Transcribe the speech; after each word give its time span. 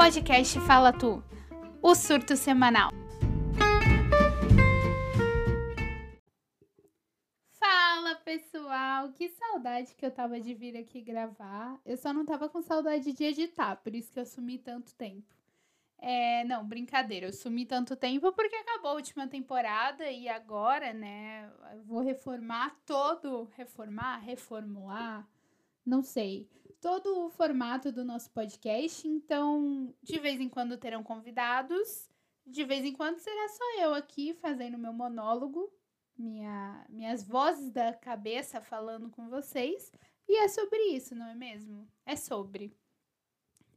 Podcast 0.00 0.58
Fala 0.60 0.94
Tu, 0.94 1.22
o 1.82 1.94
surto 1.94 2.34
semanal. 2.34 2.88
Fala 7.52 8.14
pessoal, 8.14 9.12
que 9.12 9.28
saudade 9.28 9.94
que 9.94 10.06
eu 10.06 10.10
tava 10.10 10.40
de 10.40 10.54
vir 10.54 10.74
aqui 10.74 11.02
gravar. 11.02 11.78
Eu 11.84 11.98
só 11.98 12.14
não 12.14 12.24
tava 12.24 12.48
com 12.48 12.62
saudade 12.62 13.12
de 13.12 13.24
editar, 13.24 13.76
por 13.76 13.94
isso 13.94 14.10
que 14.10 14.18
eu 14.18 14.24
sumi 14.24 14.56
tanto 14.56 14.94
tempo. 14.94 15.36
É, 15.98 16.44
não, 16.44 16.66
brincadeira, 16.66 17.26
eu 17.26 17.32
sumi 17.34 17.66
tanto 17.66 17.94
tempo 17.94 18.32
porque 18.32 18.56
acabou 18.56 18.92
a 18.92 18.94
última 18.94 19.28
temporada 19.28 20.10
e 20.10 20.30
agora, 20.30 20.94
né, 20.94 21.46
eu 21.74 21.82
vou 21.82 22.00
reformar 22.00 22.74
todo, 22.86 23.50
reformar, 23.54 24.16
reformular, 24.16 25.28
não 25.84 26.00
sei, 26.00 26.48
todo 26.80 27.26
o 27.26 27.30
formato 27.30 27.92
do 27.92 28.04
nosso 28.04 28.30
podcast, 28.30 29.06
então 29.06 29.94
de 30.02 30.18
vez 30.18 30.40
em 30.40 30.48
quando 30.48 30.78
terão 30.78 31.02
convidados, 31.02 32.08
de 32.46 32.64
vez 32.64 32.84
em 32.84 32.92
quando 32.92 33.18
será 33.18 33.48
só 33.48 33.80
eu 33.80 33.94
aqui 33.94 34.34
fazendo 34.34 34.78
meu 34.78 34.92
monólogo, 34.92 35.70
minha, 36.16 36.84
minhas 36.88 37.22
vozes 37.22 37.70
da 37.70 37.92
cabeça 37.92 38.60
falando 38.60 39.10
com 39.10 39.28
vocês, 39.28 39.92
e 40.26 40.36
é 40.38 40.48
sobre 40.48 40.78
isso, 40.94 41.14
não 41.14 41.26
é 41.26 41.34
mesmo? 41.34 41.86
É 42.06 42.16
sobre. 42.16 42.74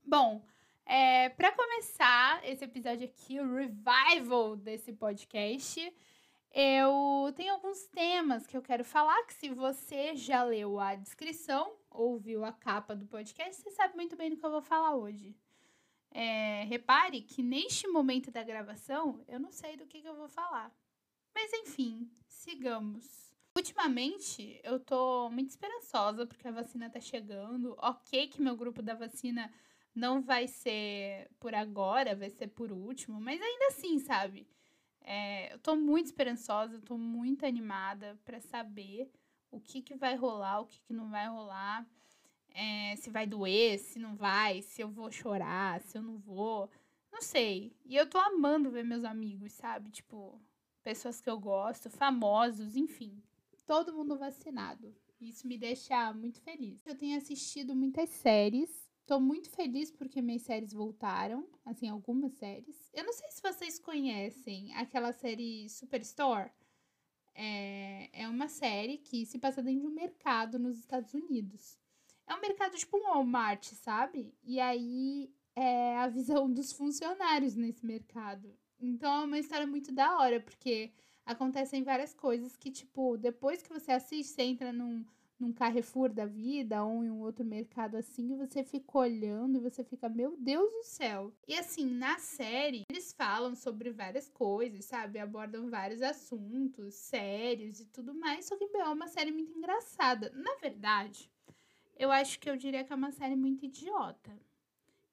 Bom, 0.05 0.45
é, 0.85 1.29
para 1.29 1.51
começar 1.51 2.43
esse 2.47 2.63
episódio 2.63 3.05
aqui, 3.05 3.39
o 3.39 3.55
revival 3.55 4.55
desse 4.55 4.93
podcast, 4.93 5.93
eu 6.53 7.33
tenho 7.35 7.53
alguns 7.53 7.85
temas 7.87 8.45
que 8.45 8.55
eu 8.55 8.61
quero 8.61 8.85
falar. 8.85 9.23
Que 9.25 9.33
se 9.33 9.49
você 9.49 10.15
já 10.15 10.43
leu 10.43 10.79
a 10.79 10.95
descrição, 10.95 11.75
ouviu 11.89 12.45
a 12.45 12.51
capa 12.51 12.95
do 12.95 13.07
podcast, 13.07 13.61
você 13.61 13.71
sabe 13.71 13.95
muito 13.95 14.15
bem 14.15 14.29
do 14.29 14.37
que 14.37 14.45
eu 14.45 14.51
vou 14.51 14.61
falar 14.61 14.95
hoje. 14.95 15.35
É, 16.11 16.63
repare 16.65 17.21
que 17.21 17.41
neste 17.41 17.87
momento 17.87 18.29
da 18.29 18.43
gravação 18.43 19.23
eu 19.27 19.39
não 19.39 19.51
sei 19.51 19.75
do 19.75 19.87
que, 19.87 20.01
que 20.01 20.07
eu 20.07 20.15
vou 20.15 20.27
falar. 20.27 20.71
Mas 21.33 21.51
enfim, 21.53 22.07
sigamos. 22.27 23.33
Ultimamente 23.55 24.59
eu 24.63 24.79
tô 24.79 25.29
muito 25.29 25.49
esperançosa 25.49 26.25
porque 26.25 26.47
a 26.47 26.51
vacina 26.51 26.89
tá 26.89 26.99
chegando. 26.99 27.75
Ok, 27.79 28.27
que 28.27 28.41
meu 28.41 28.55
grupo 28.55 28.81
da 28.81 28.93
vacina 28.93 29.51
não 29.95 30.21
vai 30.21 30.47
ser 30.47 31.29
por 31.39 31.53
agora, 31.55 32.15
vai 32.15 32.29
ser 32.29 32.47
por 32.47 32.71
último, 32.71 33.19
mas 33.19 33.41
ainda 33.41 33.67
assim, 33.67 33.99
sabe? 33.99 34.47
É, 35.03 35.53
eu 35.53 35.59
tô 35.59 35.75
muito 35.75 36.05
esperançosa, 36.07 36.81
tô 36.81 36.97
muito 36.97 37.45
animada 37.45 38.17
para 38.23 38.39
saber 38.39 39.11
o 39.51 39.59
que, 39.59 39.81
que 39.81 39.95
vai 39.95 40.15
rolar, 40.15 40.61
o 40.61 40.65
que, 40.65 40.79
que 40.81 40.93
não 40.93 41.09
vai 41.09 41.27
rolar, 41.27 41.85
é, 42.49 42.95
se 42.95 43.09
vai 43.09 43.27
doer, 43.27 43.79
se 43.79 43.99
não 43.99 44.15
vai, 44.15 44.61
se 44.61 44.81
eu 44.81 44.89
vou 44.89 45.11
chorar, 45.11 45.81
se 45.81 45.97
eu 45.97 46.01
não 46.01 46.17
vou. 46.17 46.69
Não 47.11 47.21
sei. 47.21 47.75
E 47.85 47.95
eu 47.95 48.09
tô 48.09 48.17
amando 48.17 48.71
ver 48.71 48.83
meus 48.83 49.03
amigos, 49.03 49.51
sabe? 49.53 49.91
Tipo, 49.91 50.39
pessoas 50.81 51.21
que 51.21 51.29
eu 51.29 51.39
gosto, 51.39 51.89
famosos, 51.89 52.75
enfim. 52.75 53.21
Todo 53.65 53.93
mundo 53.93 54.17
vacinado. 54.17 54.95
Isso 55.19 55.47
me 55.47 55.57
deixa 55.57 56.13
muito 56.13 56.41
feliz. 56.41 56.85
Eu 56.85 56.95
tenho 56.95 57.17
assistido 57.17 57.75
muitas 57.75 58.09
séries 58.09 58.82
Tô 59.05 59.19
muito 59.19 59.49
feliz 59.49 59.91
porque 59.91 60.21
minhas 60.21 60.43
séries 60.43 60.71
voltaram, 60.71 61.45
assim, 61.65 61.89
algumas 61.89 62.31
séries. 62.33 62.89
Eu 62.93 63.03
não 63.03 63.11
sei 63.11 63.29
se 63.31 63.41
vocês 63.41 63.77
conhecem 63.77 64.73
aquela 64.75 65.11
série 65.11 65.67
Superstore. 65.69 66.51
É, 67.35 68.09
é 68.13 68.27
uma 68.27 68.47
série 68.47 68.97
que 68.99 69.25
se 69.25 69.37
passa 69.37 69.61
dentro 69.61 69.81
de 69.81 69.87
um 69.87 69.93
mercado 69.93 70.57
nos 70.57 70.77
Estados 70.77 71.13
Unidos. 71.13 71.77
É 72.25 72.33
um 72.33 72.39
mercado 72.39 72.77
tipo 72.77 72.97
um 72.97 73.03
Walmart, 73.03 73.65
sabe? 73.73 74.33
E 74.43 74.59
aí 74.59 75.33
é 75.55 75.97
a 75.97 76.07
visão 76.07 76.51
dos 76.51 76.71
funcionários 76.71 77.55
nesse 77.55 77.85
mercado. 77.85 78.55
Então 78.79 79.23
é 79.23 79.25
uma 79.25 79.39
história 79.39 79.67
muito 79.67 79.91
da 79.91 80.17
hora, 80.17 80.39
porque 80.39 80.93
acontecem 81.25 81.83
várias 81.83 82.13
coisas 82.13 82.55
que, 82.55 82.71
tipo, 82.71 83.17
depois 83.17 83.61
que 83.61 83.69
você 83.69 83.91
assiste, 83.91 84.33
você 84.33 84.43
entra 84.43 84.71
num 84.71 85.05
num 85.39 85.51
Carrefour 85.51 86.09
da 86.09 86.25
vida 86.25 86.83
ou 86.83 87.03
em 87.03 87.09
um 87.09 87.21
outro 87.21 87.43
mercado 87.43 87.95
assim, 87.95 88.31
e 88.31 88.35
você 88.35 88.63
fica 88.63 88.97
olhando 88.97 89.57
e 89.57 89.61
você 89.61 89.83
fica, 89.83 90.07
meu 90.07 90.37
Deus 90.37 90.71
do 90.71 90.83
céu. 90.83 91.33
E 91.47 91.55
assim, 91.55 91.85
na 91.85 92.17
série, 92.19 92.83
eles 92.89 93.13
falam 93.13 93.55
sobre 93.55 93.91
várias 93.91 94.29
coisas, 94.29 94.85
sabe? 94.85 95.19
Abordam 95.19 95.69
vários 95.69 96.01
assuntos 96.01 96.95
sérios 96.95 97.79
e 97.79 97.85
tudo 97.85 98.13
mais, 98.13 98.45
só 98.45 98.55
que 98.55 98.69
é 98.75 98.83
uma 98.85 99.07
série 99.07 99.31
muito 99.31 99.57
engraçada. 99.57 100.31
Na 100.35 100.55
verdade, 100.55 101.31
eu 101.97 102.11
acho 102.11 102.39
que 102.39 102.49
eu 102.49 102.57
diria 102.57 102.83
que 102.83 102.93
é 102.93 102.95
uma 102.95 103.11
série 103.11 103.35
muito 103.35 103.65
idiota. 103.65 104.31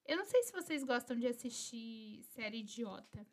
Eu 0.06 0.16
não 0.16 0.24
sei 0.24 0.42
se 0.42 0.52
vocês 0.52 0.82
gostam 0.82 1.16
de 1.16 1.26
assistir 1.26 2.22
série 2.34 2.58
idiota. 2.58 3.26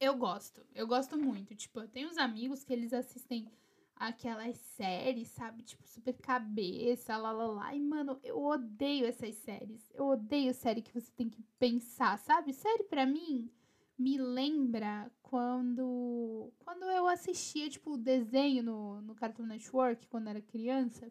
Eu 0.00 0.16
gosto, 0.16 0.64
eu 0.74 0.86
gosto 0.86 1.16
muito. 1.16 1.54
Tipo, 1.54 1.80
eu 1.80 1.88
tenho 1.88 2.08
uns 2.08 2.18
amigos 2.18 2.62
que 2.62 2.72
eles 2.72 2.92
assistem 2.92 3.50
aquelas 3.98 4.56
séries, 4.58 5.28
sabe? 5.28 5.62
Tipo, 5.62 5.86
super 5.86 6.14
cabeça, 6.14 7.16
lá, 7.16 7.32
lá, 7.32 7.46
lá. 7.46 7.74
E, 7.74 7.80
mano, 7.80 8.18
eu 8.22 8.42
odeio 8.42 9.06
essas 9.06 9.34
séries. 9.36 9.90
Eu 9.94 10.06
odeio 10.06 10.54
série 10.54 10.82
que 10.82 10.92
você 10.92 11.10
tem 11.12 11.28
que 11.28 11.42
pensar, 11.58 12.18
sabe? 12.18 12.52
Série 12.52 12.84
para 12.84 13.06
mim 13.06 13.50
me 13.98 14.16
lembra 14.16 15.10
quando 15.22 16.52
quando 16.60 16.84
eu 16.84 17.06
assistia, 17.08 17.68
tipo, 17.68 17.98
desenho 17.98 18.62
no, 18.62 19.00
no 19.02 19.14
Cartoon 19.14 19.46
Network 19.46 20.06
quando 20.06 20.28
era 20.28 20.40
criança. 20.40 21.10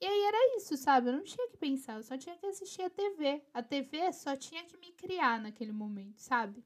E 0.00 0.04
aí 0.04 0.22
era 0.24 0.56
isso, 0.56 0.76
sabe? 0.76 1.08
Eu 1.08 1.12
não 1.14 1.24
tinha 1.24 1.48
que 1.48 1.56
pensar, 1.56 1.96
eu 1.96 2.02
só 2.02 2.18
tinha 2.18 2.36
que 2.36 2.44
assistir 2.46 2.82
a 2.82 2.90
TV. 2.90 3.42
A 3.54 3.62
TV 3.62 4.12
só 4.12 4.36
tinha 4.36 4.64
que 4.64 4.76
me 4.76 4.92
criar 4.92 5.40
naquele 5.40 5.72
momento, 5.72 6.18
sabe? 6.18 6.62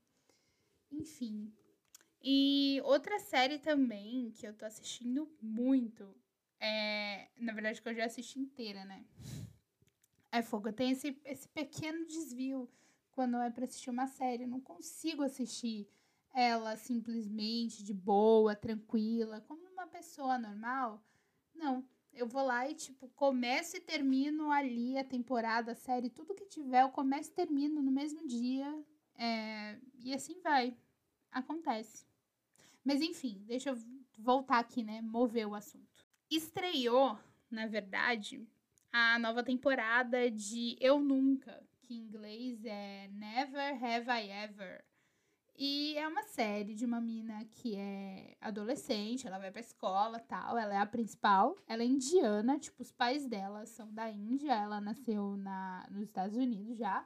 Enfim, 0.91 1.53
e 2.29 2.81
outra 2.83 3.21
série 3.21 3.57
também 3.57 4.33
que 4.33 4.45
eu 4.45 4.53
tô 4.53 4.65
assistindo 4.65 5.31
muito 5.41 6.13
é. 6.59 7.29
Na 7.39 7.53
verdade, 7.53 7.81
que 7.81 7.89
eu 7.89 7.95
já 7.95 8.07
assisti 8.07 8.41
inteira, 8.41 8.85
né? 8.85 9.07
É 10.33 10.43
fogo. 10.43 10.73
Tenho 10.73 10.91
esse, 10.91 11.17
esse 11.25 11.49
pequeno 11.49 12.05
desvio 12.05 12.69
quando 13.13 13.37
é 13.37 13.49
pra 13.49 13.65
assistir 13.65 13.91
uma 13.91 14.09
série. 14.09 14.43
Eu 14.43 14.49
não 14.49 14.61
consigo 14.61 15.23
assistir 15.23 15.89
ela 16.35 16.77
simplesmente 16.77 17.85
de 17.85 17.95
boa, 17.95 18.57
tranquila, 18.57 19.41
como 19.43 19.65
uma 19.69 19.87
pessoa 19.87 20.37
normal. 20.37 21.01
Não. 21.55 21.89
Eu 22.13 22.27
vou 22.27 22.43
lá 22.43 22.69
e, 22.69 22.75
tipo, 22.75 23.09
começo 23.11 23.77
e 23.77 23.81
termino 23.81 24.51
ali 24.51 24.99
a 24.99 25.05
temporada, 25.05 25.73
a 25.73 25.77
série, 25.77 26.11
tudo 26.11 26.35
que 26.35 26.47
tiver, 26.47 26.83
eu 26.83 26.89
começo 26.89 27.31
e 27.31 27.35
termino 27.35 27.81
no 27.81 27.93
mesmo 27.93 28.27
dia. 28.27 28.85
É, 29.15 29.79
e 30.01 30.13
assim 30.13 30.41
vai. 30.41 30.77
Acontece. 31.31 32.07
Mas 32.87 33.03
enfim, 33.03 33.43
deixa 33.45 33.71
eu 33.71 33.77
voltar 34.17 34.61
aqui, 34.61 34.85
né? 34.85 35.03
Mover 35.03 35.49
o 35.49 35.57
assunto. 35.57 36.07
Estreou, 36.31 37.19
na 37.51 37.67
verdade, 37.67 38.47
a 38.93 39.19
nova 39.19 39.43
temporada 39.43 40.31
de 40.31 40.77
Eu 40.81 41.01
Nunca, 41.01 41.67
que 41.83 41.95
em 41.95 41.99
inglês 41.99 42.65
é 42.65 43.09
Never 43.09 43.85
Have 43.85 44.09
I 44.09 44.31
Ever. 44.31 44.85
E 45.57 45.99
é 45.99 46.07
uma 46.07 46.23
série 46.23 46.77
de 46.77 46.85
uma 46.85 47.01
mina 47.01 47.45
que 47.47 47.75
é 47.75 48.37
adolescente, 48.41 49.27
ela 49.27 49.39
vai 49.41 49.51
pra 49.51 49.61
escola 49.61 50.21
tal, 50.21 50.57
ela 50.57 50.75
é 50.75 50.79
a 50.79 50.87
principal, 50.87 51.57
ela 51.67 51.83
é 51.83 51.87
indiana, 51.87 52.57
tipo, 52.57 52.83
os 52.83 52.93
pais 52.93 53.27
dela 53.27 53.67
são 53.67 53.93
da 53.93 54.09
Índia, 54.09 54.53
ela 54.53 54.81
nasceu 54.81 55.37
na, 55.37 55.89
nos 55.91 56.03
Estados 56.03 56.37
Unidos 56.37 56.79
já. 56.79 57.05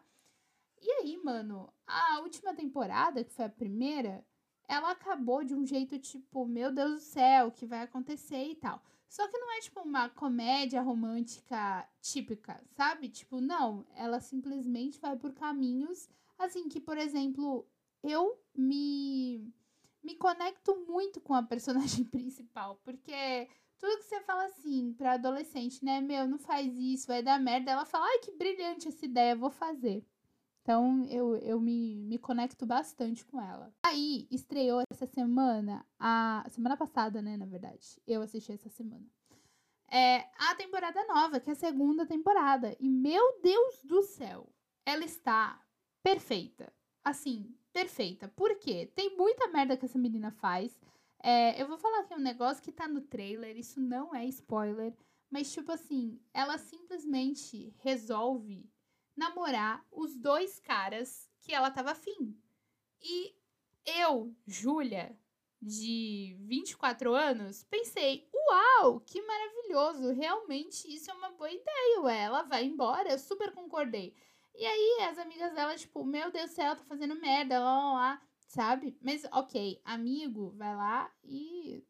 E 0.83 0.91
aí, 0.93 1.17
mano, 1.25 1.73
a 1.87 2.21
última 2.21 2.55
temporada, 2.55 3.25
que 3.25 3.33
foi 3.33 3.47
a 3.47 3.49
primeira, 3.51 4.23
ela 4.71 4.93
acabou 4.93 5.43
de 5.43 5.53
um 5.53 5.67
jeito 5.67 5.99
tipo, 5.99 6.47
meu 6.47 6.71
Deus 6.73 6.93
do 6.93 7.01
céu, 7.01 7.49
o 7.49 7.51
que 7.51 7.67
vai 7.67 7.83
acontecer 7.83 8.45
e 8.45 8.55
tal. 8.55 8.81
Só 9.09 9.27
que 9.27 9.37
não 9.37 9.53
é 9.53 9.61
tipo 9.61 9.81
uma 9.81 10.09
comédia 10.09 10.81
romântica 10.81 11.89
típica, 12.01 12.63
sabe? 12.77 13.09
Tipo, 13.09 13.41
não, 13.41 13.85
ela 13.97 14.21
simplesmente 14.21 15.01
vai 15.01 15.17
por 15.17 15.33
caminhos 15.35 16.09
assim 16.39 16.69
que, 16.69 16.81
por 16.81 16.97
exemplo, 16.97 17.67
eu 18.01 18.41
me 18.57 19.53
me 20.03 20.15
conecto 20.15 20.75
muito 20.89 21.21
com 21.21 21.35
a 21.35 21.43
personagem 21.43 22.05
principal, 22.09 22.81
porque 22.85 23.49
tudo 23.77 23.99
que 23.99 24.05
você 24.05 24.21
fala 24.21 24.45
assim 24.45 24.95
para 24.95 25.15
adolescente, 25.15 25.85
né, 25.85 26.01
meu, 26.01 26.29
não 26.29 26.39
faz 26.39 26.73
isso, 26.79 27.09
vai 27.09 27.23
dar 27.25 27.41
merda, 27.41 27.73
ela 27.73 27.85
fala: 27.85 28.07
"Ai, 28.07 28.19
que 28.21 28.31
brilhante 28.33 28.87
essa 28.87 29.05
ideia, 29.05 29.35
vou 29.35 29.51
fazer". 29.51 30.07
Então 30.63 31.05
eu, 31.07 31.37
eu 31.37 31.61
me, 31.61 31.97
me 32.03 32.19
conecto 32.19 32.67
bastante 32.67 33.25
com 33.25 33.41
ela. 33.41 33.73
Aí 33.83 34.27
estreou 34.31 34.83
essa 34.93 35.07
semana, 35.07 35.85
a 35.99 36.45
semana 36.51 36.77
passada, 36.77 37.23
né, 37.23 37.37
na 37.37 37.47
verdade. 37.47 38.01
Eu 38.07 38.23
assisti 38.23 38.53
essa 38.53 38.69
semana. 38.69 39.05
É 39.91 40.29
a 40.39 40.55
temporada 40.55 41.05
nova, 41.07 41.41
que 41.41 41.51
é 41.51 41.53
a 41.53 41.57
segunda 41.57 42.07
temporada. 42.07 42.77
E 42.79 42.89
meu 42.89 43.41
Deus 43.43 43.83
do 43.85 44.03
céu, 44.03 44.49
ela 44.87 45.05
está 45.05 45.61
perfeita. 46.03 46.73
Assim, 47.03 47.53
perfeita. 47.73 48.29
Por 48.29 48.57
quê? 48.57 48.91
Tem 48.95 49.17
muita 49.17 49.49
merda 49.49 49.77
que 49.77 49.87
essa 49.87 49.99
menina 49.99 50.31
faz. 50.31 50.79
É, 51.23 51.61
eu 51.61 51.67
vou 51.67 51.77
falar 51.77 52.01
aqui 52.01 52.15
um 52.15 52.21
negócio 52.21 52.63
que 52.63 52.71
tá 52.71 52.87
no 52.87 53.01
trailer, 53.01 53.57
isso 53.57 53.81
não 53.81 54.15
é 54.15 54.25
spoiler. 54.27 54.95
Mas, 55.31 55.53
tipo 55.53 55.73
assim, 55.73 56.21
ela 56.33 56.59
simplesmente 56.59 57.73
resolve 57.79 58.69
namorar 59.17 59.85
os 59.91 60.17
dois 60.17 60.59
caras 60.61 61.29
que 61.41 61.53
ela 61.53 61.71
tava 61.71 61.93
afim. 61.93 62.37
E 63.03 63.35
eu, 63.85 64.35
Júlia, 64.47 65.17
de 65.61 66.37
24 66.41 67.15
anos, 67.15 67.65
pensei: 67.65 68.29
uau, 68.33 69.01
que 69.01 69.21
maravilhoso! 69.23 70.13
Realmente 70.13 70.93
isso 70.93 71.11
é 71.11 71.15
uma 71.15 71.31
boa 71.31 71.51
ideia, 71.51 72.01
ué. 72.03 72.23
Ela 72.23 72.43
vai 72.43 72.65
embora, 72.65 73.11
eu 73.11 73.19
super 73.19 73.53
concordei. 73.53 74.15
E 74.55 74.65
aí 74.67 75.09
as 75.09 75.19
amigas 75.19 75.53
dela, 75.55 75.77
tipo, 75.77 76.05
meu 76.05 76.31
Deus 76.31 76.51
do 76.51 76.55
céu, 76.55 76.77
tá 76.77 76.85
fazendo 76.85 77.15
merda, 77.21 77.59
lá, 77.59 77.75
lá, 77.75 77.93
lá, 77.93 78.23
sabe? 78.47 78.97
Mas 79.01 79.25
ok, 79.33 79.81
amigo, 79.85 80.51
vai 80.57 80.75
lá 80.75 81.11
e 81.25 81.85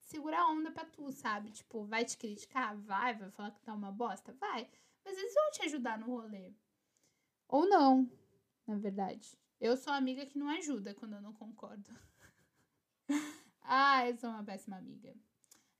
segura 0.00 0.38
a 0.40 0.48
onda 0.48 0.70
pra 0.70 0.84
tu, 0.84 1.10
sabe? 1.12 1.50
Tipo, 1.50 1.84
vai 1.84 2.04
te 2.04 2.16
criticar? 2.16 2.76
Vai, 2.76 3.14
vai 3.14 3.30
falar 3.30 3.50
que 3.50 3.60
tá 3.62 3.74
uma 3.74 3.90
bosta? 3.90 4.32
Vai. 4.40 4.68
Mas 5.04 5.18
eles 5.18 5.34
vão 5.34 5.50
te 5.50 5.62
ajudar 5.66 5.98
no 5.98 6.06
rolê. 6.06 6.52
Ou 7.48 7.68
não, 7.68 8.10
na 8.66 8.76
verdade. 8.76 9.38
Eu 9.60 9.76
sou 9.76 9.92
a 9.92 9.96
amiga 9.96 10.26
que 10.26 10.38
não 10.38 10.48
ajuda 10.48 10.94
quando 10.94 11.14
eu 11.14 11.22
não 11.22 11.32
concordo. 11.32 11.90
ah, 13.62 14.08
eu 14.08 14.16
sou 14.16 14.30
uma 14.30 14.44
péssima 14.44 14.76
amiga. 14.76 15.14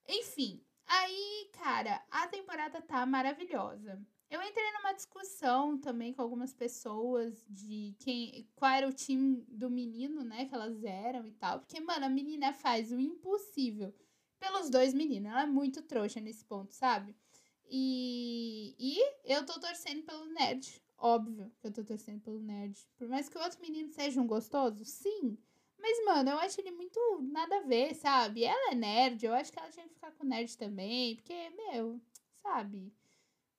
Enfim, 0.06 0.64
aí, 0.86 1.50
cara, 1.52 2.04
a 2.10 2.28
temporada 2.28 2.80
tá 2.80 3.04
maravilhosa. 3.06 4.00
Eu 4.30 4.42
entrei 4.42 4.72
numa 4.72 4.92
discussão 4.92 5.78
também 5.78 6.12
com 6.12 6.20
algumas 6.20 6.52
pessoas 6.52 7.44
de 7.48 7.94
quem, 8.00 8.48
qual 8.56 8.72
era 8.72 8.88
o 8.88 8.92
time 8.92 9.44
do 9.48 9.70
menino, 9.70 10.24
né, 10.24 10.46
que 10.46 10.54
elas 10.54 10.82
eram 10.82 11.26
e 11.26 11.32
tal. 11.32 11.60
Porque, 11.60 11.80
mano, 11.80 12.06
a 12.06 12.08
menina 12.08 12.52
faz 12.52 12.90
o 12.90 12.98
impossível 12.98 13.94
pelos 14.38 14.68
dois 14.70 14.92
meninos. 14.92 15.30
Ela 15.30 15.42
é 15.42 15.46
muito 15.46 15.82
trouxa 15.82 16.20
nesse 16.20 16.44
ponto, 16.44 16.74
sabe? 16.74 17.14
E, 17.69 18.75
e 18.78 18.99
eu 19.25 19.44
tô 19.44 19.58
torcendo 19.58 20.02
pelo 20.02 20.26
nerd. 20.26 20.82
Óbvio 20.96 21.50
que 21.61 21.66
eu 21.66 21.72
tô 21.72 21.84
torcendo 21.84 22.20
pelo 22.20 22.40
nerd. 22.40 22.78
Por 22.96 23.08
mais 23.08 23.28
que 23.28 23.37
o 23.37 23.43
outro 23.43 23.61
menino 23.61 23.88
seja 23.90 24.20
um 24.20 24.26
gostoso, 24.26 24.84
sim. 24.84 25.37
Mas, 25.78 26.05
mano, 26.05 26.31
eu 26.31 26.38
acho 26.38 26.61
ele 26.61 26.70
muito 26.70 26.99
nada 27.20 27.58
a 27.58 27.62
ver, 27.62 27.94
sabe? 27.94 28.44
Ela 28.44 28.72
é 28.72 28.75
nerd, 28.75 29.25
eu 29.25 29.34
acho 29.34 29.52
que 29.52 29.58
ela 29.58 29.70
tinha 29.70 29.87
que 29.87 29.94
ficar 29.94 30.12
com 30.12 30.25
nerd 30.25 30.56
também. 30.56 31.16
Porque, 31.16 31.50
meu, 31.50 32.00
sabe? 32.43 32.93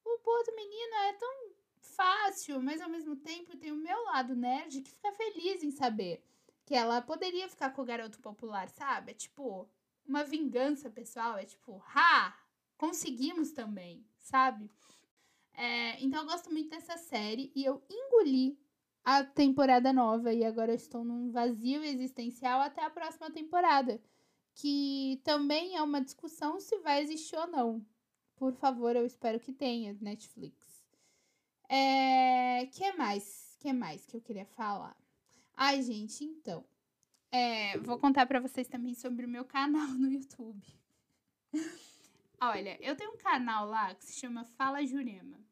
O 0.03 0.19
outro 0.29 0.55
menino 0.55 0.95
é 0.95 1.13
tão 1.13 1.51
fácil, 1.79 2.61
mas 2.61 2.81
ao 2.81 2.89
mesmo 2.89 3.15
tempo 3.15 3.55
tem 3.57 3.71
o 3.71 3.75
meu 3.77 4.03
lado 4.05 4.35
nerd 4.35 4.81
que 4.81 4.89
fica 4.89 5.11
feliz 5.13 5.63
em 5.63 5.71
saber 5.71 6.23
que 6.65 6.73
ela 6.73 7.01
poderia 7.01 7.47
ficar 7.47 7.69
com 7.71 7.83
o 7.83 7.85
garoto 7.85 8.19
popular, 8.19 8.69
sabe? 8.69 9.11
É 9.11 9.13
tipo, 9.13 9.69
uma 10.05 10.23
vingança 10.23 10.89
pessoal, 10.89 11.37
é 11.37 11.45
tipo, 11.45 11.81
ha! 11.95 12.35
Conseguimos 12.77 13.51
também, 13.51 14.05
sabe? 14.19 14.69
É, 15.53 16.03
então 16.03 16.21
eu 16.21 16.27
gosto 16.27 16.51
muito 16.51 16.69
dessa 16.69 16.97
série 16.97 17.51
e 17.55 17.63
eu 17.63 17.81
engoli 17.89 18.59
a 19.03 19.23
temporada 19.23 19.93
nova 19.93 20.33
e 20.33 20.43
agora 20.43 20.71
eu 20.71 20.75
estou 20.75 21.03
num 21.03 21.31
vazio 21.31 21.83
existencial 21.83 22.59
até 22.59 22.83
a 22.83 22.89
próxima 22.89 23.31
temporada, 23.31 24.01
que 24.53 25.21
também 25.23 25.75
é 25.75 25.81
uma 25.81 26.01
discussão 26.01 26.59
se 26.59 26.77
vai 26.79 27.01
existir 27.01 27.37
ou 27.37 27.47
não. 27.47 27.85
Por 28.35 28.53
favor, 28.53 28.95
eu 28.95 29.05
espero 29.05 29.39
que 29.39 29.53
tenha 29.53 29.97
Netflix. 30.01 30.85
É, 31.69 32.65
que 32.67 32.91
mais? 32.93 33.55
Que 33.59 33.71
mais 33.71 34.05
que 34.05 34.17
eu 34.17 34.21
queria 34.21 34.45
falar? 34.45 34.97
Ai, 35.55 35.81
gente, 35.81 36.23
então. 36.23 36.65
É, 37.31 37.77
vou 37.79 37.97
contar 37.97 38.25
para 38.25 38.39
vocês 38.39 38.67
também 38.67 38.93
sobre 38.93 39.25
o 39.25 39.29
meu 39.29 39.45
canal 39.45 39.87
no 39.89 40.11
YouTube. 40.11 40.65
Olha, 42.41 42.77
eu 42.81 42.95
tenho 42.95 43.11
um 43.11 43.17
canal 43.17 43.67
lá 43.67 43.93
que 43.95 44.05
se 44.05 44.19
chama 44.19 44.43
Fala 44.43 44.85
Jurema. 44.85 45.43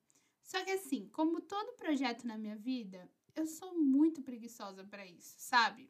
Só 0.42 0.64
que 0.64 0.72
assim, 0.72 1.08
como 1.10 1.42
todo 1.42 1.78
projeto 1.78 2.28
na 2.28 2.38
minha 2.38 2.56
vida, 2.56 3.10
eu 3.36 3.48
sou 3.48 3.74
muito 3.78 4.22
preguiçosa 4.22 4.84
para 4.84 5.06
isso, 5.06 5.36
sabe? 5.38 5.90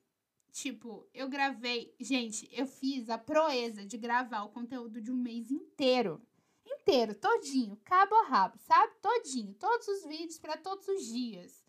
Tipo, 0.51 1.09
eu 1.13 1.27
gravei. 1.27 1.95
Gente, 1.99 2.47
eu 2.51 2.67
fiz 2.67 3.09
a 3.09 3.17
proeza 3.17 3.83
de 3.83 3.97
gravar 3.97 4.43
o 4.43 4.49
conteúdo 4.49 5.01
de 5.01 5.11
um 5.11 5.15
mês 5.15 5.49
inteiro. 5.49 6.21
Inteiro, 6.65 7.15
todinho, 7.15 7.75
cabo 7.83 8.15
a 8.15 8.23
rabo, 8.23 8.57
sabe? 8.59 8.93
Todinho, 9.01 9.53
todos 9.55 9.87
os 9.87 10.05
vídeos 10.05 10.37
para 10.37 10.55
todos 10.55 10.87
os 10.87 11.05
dias. 11.07 11.63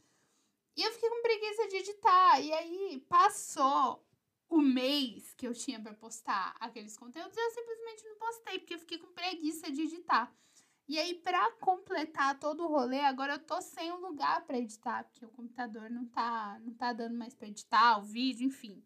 E 0.76 0.82
eu 0.82 0.92
fiquei 0.92 1.08
com 1.08 1.22
preguiça 1.22 1.68
de 1.68 1.76
editar. 1.76 2.40
E 2.40 2.52
aí 2.52 3.04
passou 3.08 4.03
o 4.54 4.62
mês 4.62 5.34
que 5.34 5.46
eu 5.46 5.52
tinha 5.52 5.80
para 5.80 5.94
postar 5.94 6.54
aqueles 6.60 6.96
conteúdos, 6.96 7.36
eu 7.36 7.50
simplesmente 7.50 8.04
não 8.04 8.16
postei, 8.16 8.58
porque 8.58 8.74
eu 8.74 8.78
fiquei 8.78 8.98
com 8.98 9.12
preguiça 9.12 9.70
de 9.70 9.82
editar. 9.82 10.32
E 10.86 10.98
aí, 10.98 11.14
para 11.14 11.50
completar 11.52 12.38
todo 12.38 12.62
o 12.62 12.68
rolê, 12.68 13.00
agora 13.00 13.34
eu 13.34 13.38
tô 13.38 13.60
sem 13.62 13.90
um 13.90 14.00
lugar 14.00 14.44
para 14.46 14.58
editar, 14.58 15.04
porque 15.04 15.24
o 15.24 15.30
computador 15.30 15.90
não 15.90 16.04
tá, 16.06 16.60
não 16.62 16.74
tá 16.74 16.92
dando 16.92 17.16
mais 17.16 17.34
para 17.34 17.48
editar 17.48 17.98
o 17.98 18.02
vídeo, 18.02 18.46
enfim. 18.46 18.82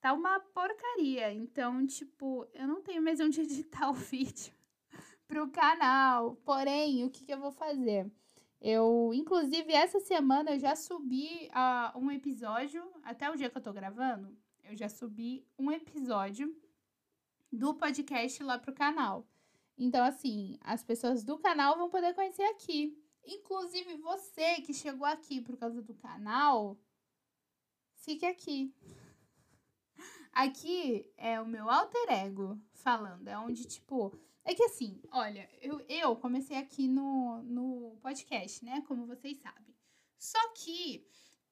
Tá 0.00 0.12
uma 0.12 0.38
porcaria. 0.38 1.32
Então, 1.32 1.84
tipo, 1.86 2.46
eu 2.54 2.68
não 2.68 2.80
tenho 2.80 3.02
mais 3.02 3.20
onde 3.20 3.40
editar 3.42 3.90
o 3.90 3.94
vídeo 3.94 4.54
pro 5.26 5.50
canal. 5.50 6.36
Porém, 6.44 7.04
o 7.04 7.10
que, 7.10 7.24
que 7.24 7.32
eu 7.32 7.40
vou 7.40 7.52
fazer? 7.52 8.10
Eu, 8.60 9.10
inclusive, 9.12 9.72
essa 9.72 9.98
semana 10.00 10.52
eu 10.52 10.58
já 10.58 10.76
subi 10.76 11.48
uh, 11.48 11.98
um 11.98 12.10
episódio, 12.10 12.86
até 13.02 13.28
o 13.28 13.34
dia 13.34 13.50
que 13.50 13.56
eu 13.56 13.62
tô 13.62 13.72
gravando, 13.72 14.36
eu 14.70 14.76
já 14.76 14.88
subi 14.88 15.44
um 15.58 15.70
episódio 15.72 16.56
do 17.52 17.74
podcast 17.74 18.40
lá 18.44 18.56
pro 18.56 18.72
canal. 18.72 19.26
Então, 19.76 20.04
assim, 20.04 20.58
as 20.60 20.84
pessoas 20.84 21.24
do 21.24 21.38
canal 21.38 21.76
vão 21.76 21.90
poder 21.90 22.14
conhecer 22.14 22.44
aqui. 22.44 22.96
Inclusive, 23.26 23.96
você 23.96 24.60
que 24.60 24.72
chegou 24.72 25.06
aqui 25.06 25.40
por 25.40 25.56
causa 25.56 25.82
do 25.82 25.92
canal, 25.94 26.78
fique 27.96 28.24
aqui. 28.24 28.72
Aqui 30.32 31.12
é 31.16 31.40
o 31.40 31.46
meu 31.46 31.68
alter 31.68 32.08
ego 32.08 32.56
falando. 32.72 33.26
É 33.26 33.36
onde, 33.36 33.66
tipo. 33.66 34.16
É 34.44 34.54
que 34.54 34.62
assim, 34.62 35.02
olha, 35.10 35.50
eu, 35.60 35.84
eu 35.88 36.14
comecei 36.14 36.56
aqui 36.56 36.86
no, 36.86 37.42
no 37.42 37.98
podcast, 38.00 38.64
né? 38.64 38.82
Como 38.86 39.04
vocês 39.04 39.36
sabem. 39.38 39.74
Só 40.16 40.38
que 40.52 41.04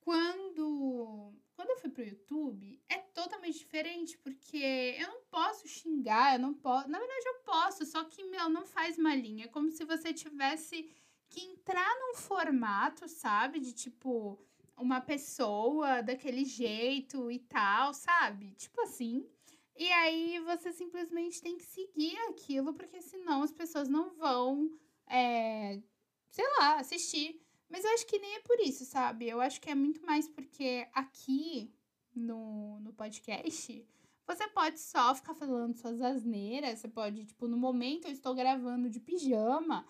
quando 0.09 1.35
quando 1.55 1.71
eu 1.71 1.77
fui 1.77 1.91
pro 1.91 2.03
YouTube, 2.03 2.81
é 2.89 2.97
totalmente 2.97 3.59
diferente, 3.59 4.17
porque 4.17 4.97
eu 4.99 5.07
não 5.09 5.21
posso 5.29 5.69
xingar, 5.69 6.35
eu 6.35 6.39
não 6.39 6.55
posso. 6.55 6.89
Na 6.89 6.99
verdade, 6.99 7.27
eu 7.27 7.35
posso, 7.41 7.85
só 7.85 8.05
que, 8.05 8.25
meu, 8.25 8.49
não 8.49 8.65
faz 8.65 8.97
uma 8.97 9.15
linha. 9.15 9.45
É 9.45 9.49
como 9.49 9.71
se 9.71 9.85
você 9.85 10.15
tivesse 10.15 10.89
que 11.29 11.41
entrar 11.41 11.95
num 12.01 12.15
formato, 12.15 13.07
sabe? 13.07 13.61
De 13.61 13.75
tipo, 13.75 14.39
uma 14.79 15.01
pessoa 15.01 16.01
daquele 16.01 16.45
jeito 16.45 17.31
e 17.31 17.41
tal, 17.41 17.93
sabe? 17.93 18.55
Tipo 18.55 18.81
assim. 18.83 19.29
E 19.77 19.93
aí 19.93 20.41
você 20.41 20.73
simplesmente 20.73 21.43
tem 21.43 21.59
que 21.59 21.65
seguir 21.65 22.17
aquilo, 22.31 22.73
porque 22.73 23.03
senão 23.03 23.43
as 23.43 23.53
pessoas 23.53 23.89
não 23.91 24.15
vão, 24.15 24.71
é, 25.07 25.83
sei 26.31 26.47
lá, 26.59 26.77
assistir. 26.77 27.47
Mas 27.69 27.85
eu 27.85 27.91
acho 27.93 28.07
que 28.07 28.19
nem 28.19 28.37
é 28.37 28.41
por 28.41 28.59
isso, 28.61 28.85
sabe? 28.85 29.29
Eu 29.29 29.41
acho 29.41 29.61
que 29.61 29.71
é 29.71 29.75
muito 29.75 30.05
mais 30.05 30.29
porque 30.29 30.87
aqui 30.93 31.73
no, 32.15 32.81
no 32.81 32.93
podcast 32.93 33.87
você 34.27 34.47
pode 34.49 34.79
só 34.79 35.15
ficar 35.15 35.35
falando 35.35 35.75
suas 35.75 36.01
asneiras. 36.03 36.79
Você 36.79 36.89
pode, 36.89 37.25
tipo, 37.25 37.49
no 37.49 37.57
momento 37.57 38.07
eu 38.07 38.13
estou 38.13 38.35
gravando 38.35 38.91
de 38.91 39.01
pijama 39.01 39.87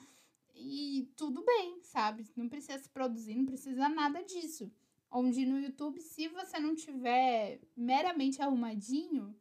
e 0.54 1.08
tudo 1.16 1.44
bem, 1.44 1.80
sabe? 1.82 2.25
Não 2.37 2.49
precisa 2.49 2.78
se 2.78 2.88
produzir, 2.88 3.35
não 3.35 3.47
precisa 3.47 3.88
nada 3.88 4.23
disso. 4.23 4.70
Onde 5.11 5.44
no 5.47 5.58
YouTube, 5.58 6.00
se 6.00 6.28
você 6.28 6.58
não 6.61 6.75
tiver 6.75 7.61
meramente 7.76 8.42
arrumadinho, 8.42 9.35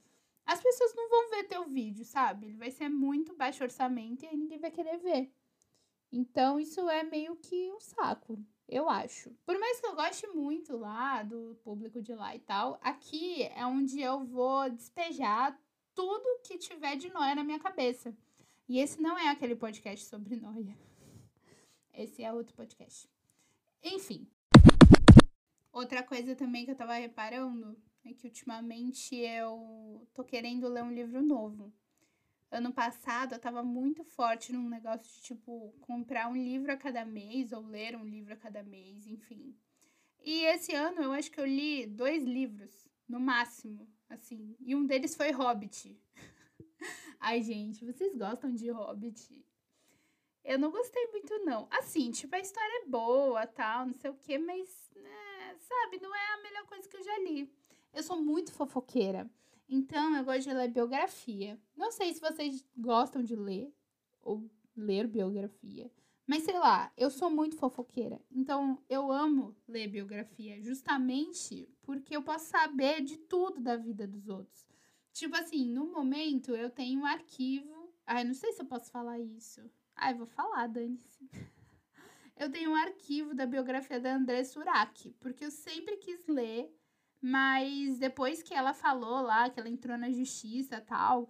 as 0.45 0.61
pessoas 0.61 0.95
não 0.95 1.09
vão 1.09 1.29
ver 1.29 1.43
teu 1.43 1.65
vídeo, 1.65 2.05
sabe? 2.05 2.47
Ele 2.47 2.57
vai 2.57 2.71
ser 2.71 2.89
muito 2.89 3.35
baixo 3.35 3.63
orçamento 3.63 4.23
e 4.23 4.27
aí 4.27 4.37
ninguém 4.37 4.57
vai 4.57 4.71
querer 4.71 4.97
ver. 4.97 5.31
Então, 6.11 6.59
isso 6.59 6.89
é 6.89 7.03
meio 7.03 7.35
que 7.35 7.71
um 7.71 7.79
saco, 7.79 8.39
eu 8.67 8.89
acho. 8.89 9.31
Por 9.45 9.59
mais 9.59 9.79
que 9.79 9.87
eu 9.87 9.95
goste 9.95 10.27
muito 10.27 10.77
lá 10.77 11.23
do 11.23 11.57
público 11.63 12.01
de 12.01 12.13
lá 12.13 12.35
e 12.35 12.39
tal, 12.39 12.79
aqui 12.81 13.43
é 13.43 13.65
onde 13.65 14.01
eu 14.01 14.23
vou 14.25 14.69
despejar 14.69 15.59
tudo 15.93 16.41
que 16.43 16.57
tiver 16.57 16.95
de 16.95 17.09
noia 17.09 17.35
na 17.35 17.43
minha 17.43 17.59
cabeça. 17.59 18.15
E 18.69 18.79
esse 18.79 19.01
não 19.01 19.17
é 19.17 19.29
aquele 19.29 19.55
podcast 19.55 20.05
sobre 20.05 20.35
noia. 20.35 20.77
Esse 21.93 22.21
é 22.21 22.31
outro 22.31 22.53
podcast. 22.53 23.09
Enfim. 23.81 24.27
Outra 25.71 26.03
coisa 26.03 26.35
também 26.35 26.65
que 26.65 26.71
eu 26.71 26.75
tava 26.75 26.93
reparando 26.93 27.75
é 28.05 28.13
que 28.13 28.27
ultimamente 28.27 29.15
eu 29.15 30.05
tô 30.13 30.23
querendo 30.23 30.67
ler 30.67 30.83
um 30.83 30.93
livro 30.93 31.21
novo. 31.21 31.73
Ano 32.49 32.71
passado 32.71 33.33
eu 33.35 33.39
tava 33.39 33.61
muito 33.61 34.03
forte 34.05 34.53
num 34.53 34.69
negócio 34.69 35.05
de 35.13 35.21
tipo 35.21 35.73
comprar 35.81 36.29
um 36.29 36.35
livro 36.35 36.71
a 36.71 36.77
cada 36.77 37.03
mês 37.03 37.51
ou 37.51 37.61
ler 37.61 37.95
um 37.95 38.05
livro 38.05 38.33
a 38.33 38.37
cada 38.37 38.63
mês, 38.63 39.05
enfim. 39.05 39.53
E 40.23 40.45
esse 40.45 40.73
ano 40.73 41.01
eu 41.01 41.11
acho 41.11 41.29
que 41.31 41.39
eu 41.39 41.45
li 41.45 41.85
dois 41.85 42.23
livros, 42.23 42.87
no 43.07 43.19
máximo, 43.19 43.87
assim. 44.09 44.55
E 44.59 44.75
um 44.75 44.85
deles 44.85 45.15
foi 45.15 45.31
Hobbit. 45.31 45.97
Ai, 47.19 47.41
gente, 47.41 47.85
vocês 47.85 48.15
gostam 48.15 48.53
de 48.53 48.69
Hobbit? 48.69 49.45
Eu 50.43 50.57
não 50.57 50.71
gostei 50.71 51.05
muito, 51.07 51.37
não. 51.39 51.67
Assim, 51.69 52.11
tipo, 52.11 52.33
a 52.33 52.39
história 52.39 52.83
é 52.83 52.85
boa, 52.87 53.45
tal, 53.45 53.87
não 53.87 53.93
sei 53.93 54.09
o 54.09 54.15
quê, 54.15 54.37
mas, 54.37 54.89
né, 54.95 55.55
sabe, 55.59 55.99
não 55.99 56.15
é 56.15 56.33
a 56.33 56.43
melhor 56.43 56.65
coisa 56.65 56.87
que 56.87 56.95
eu 56.95 57.03
já 57.03 57.19
li. 57.19 57.51
Eu 57.93 58.01
sou 58.01 58.21
muito 58.21 58.53
fofoqueira. 58.53 59.29
Então, 59.69 60.15
eu 60.15 60.23
gosto 60.23 60.47
de 60.47 60.53
ler 60.53 60.69
biografia. 60.69 61.59
Não 61.75 61.91
sei 61.91 62.13
se 62.13 62.21
vocês 62.21 62.65
gostam 62.75 63.21
de 63.21 63.35
ler 63.35 63.73
ou 64.21 64.49
ler 64.75 65.07
biografia. 65.07 65.91
Mas 66.25 66.43
sei 66.43 66.59
lá, 66.59 66.91
eu 66.97 67.09
sou 67.09 67.29
muito 67.29 67.55
fofoqueira. 67.55 68.21
Então, 68.29 68.83
eu 68.89 69.11
amo 69.11 69.55
ler 69.67 69.87
biografia 69.87 70.61
justamente 70.61 71.69
porque 71.81 72.15
eu 72.15 72.21
posso 72.21 72.45
saber 72.45 73.01
de 73.01 73.17
tudo 73.17 73.61
da 73.61 73.77
vida 73.77 74.05
dos 74.05 74.27
outros. 74.27 74.67
Tipo 75.13 75.35
assim, 75.37 75.65
no 75.65 75.91
momento 75.91 76.53
eu 76.53 76.69
tenho 76.69 77.01
um 77.01 77.05
arquivo. 77.05 77.91
Ai, 78.05 78.23
não 78.23 78.33
sei 78.33 78.51
se 78.51 78.61
eu 78.61 78.65
posso 78.65 78.91
falar 78.91 79.19
isso. 79.19 79.61
Ai, 79.95 80.13
vou 80.13 80.27
falar, 80.27 80.67
dane-se. 80.67 81.29
Eu 82.39 82.51
tenho 82.51 82.69
um 82.69 82.75
arquivo 82.75 83.33
da 83.33 83.47
biografia 83.47 83.99
da 83.99 84.15
André 84.15 84.43
Surak, 84.43 85.11
porque 85.19 85.43
eu 85.43 85.49
sempre 85.49 85.97
quis 85.97 86.27
ler, 86.27 86.71
mas 87.21 87.97
depois 87.97 88.41
que 88.43 88.53
ela 88.53 88.73
falou 88.73 89.21
lá, 89.21 89.49
que 89.49 89.59
ela 89.59 89.69
entrou 89.69 89.97
na 89.97 90.11
justiça 90.11 90.81
tal, 90.81 91.29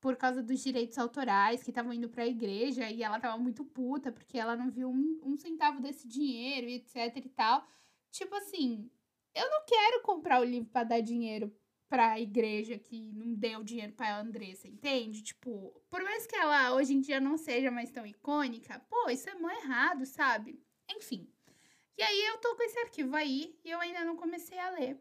por 0.00 0.16
causa 0.16 0.42
dos 0.42 0.62
direitos 0.62 0.98
autorais 0.98 1.62
que 1.62 1.70
estavam 1.70 1.92
indo 1.92 2.08
para 2.08 2.24
a 2.24 2.26
igreja, 2.26 2.90
e 2.90 3.02
ela 3.02 3.18
tava 3.18 3.38
muito 3.38 3.64
puta, 3.64 4.12
porque 4.12 4.38
ela 4.38 4.56
não 4.56 4.70
viu 4.70 4.90
um, 4.90 5.20
um 5.24 5.36
centavo 5.36 5.80
desse 5.80 6.06
dinheiro, 6.06 6.68
etc 6.68 7.16
e 7.16 7.28
tal. 7.30 7.66
Tipo 8.10 8.34
assim, 8.36 8.90
eu 9.34 9.50
não 9.50 9.64
quero 9.66 10.02
comprar 10.02 10.40
o 10.40 10.44
livro 10.44 10.70
para 10.70 10.84
dar 10.84 11.00
dinheiro 11.00 11.54
pra 11.88 12.20
igreja 12.20 12.78
que 12.78 13.12
não 13.12 13.34
deu 13.34 13.62
dinheiro 13.62 13.92
pra 13.92 14.18
Andressa, 14.18 14.68
entende? 14.68 15.22
Tipo, 15.22 15.72
por 15.88 16.02
mais 16.02 16.26
que 16.26 16.34
ela 16.36 16.74
hoje 16.74 16.94
em 16.94 17.00
dia 17.00 17.20
não 17.20 17.36
seja 17.36 17.70
mais 17.70 17.90
tão 17.90 18.04
icônica, 18.06 18.78
pô, 18.90 19.10
isso 19.10 19.28
é 19.28 19.34
mó 19.34 19.50
errado, 19.50 20.04
sabe? 20.04 20.60
Enfim. 20.90 21.28
E 21.96 22.02
aí 22.02 22.26
eu 22.26 22.38
tô 22.38 22.56
com 22.56 22.62
esse 22.64 22.78
arquivo 22.80 23.14
aí 23.14 23.58
e 23.64 23.70
eu 23.70 23.80
ainda 23.80 24.04
não 24.04 24.16
comecei 24.16 24.58
a 24.58 24.70
ler. 24.70 25.00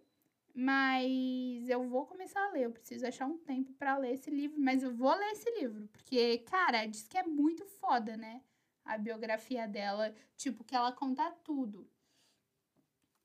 Mas 0.54 1.68
eu 1.68 1.88
vou 1.90 2.06
começar 2.06 2.46
a 2.46 2.52
ler. 2.52 2.66
Eu 2.66 2.72
preciso 2.72 3.08
achar 3.08 3.26
um 3.26 3.38
tempo 3.38 3.74
para 3.74 3.98
ler 3.98 4.14
esse 4.14 4.30
livro. 4.30 4.60
Mas 4.62 4.84
eu 4.84 4.94
vou 4.94 5.14
ler 5.14 5.32
esse 5.32 5.50
livro. 5.60 5.88
Porque, 5.88 6.40
cara, 6.40 6.86
diz 6.86 7.08
que 7.08 7.18
é 7.18 7.24
muito 7.24 7.66
foda, 7.66 8.16
né? 8.16 8.44
A 8.86 8.98
biografia 8.98 9.68
dela. 9.68 10.14
Tipo, 10.38 10.64
que 10.64 10.76
ela 10.76 10.92
conta 10.92 11.32
tudo. 11.44 11.90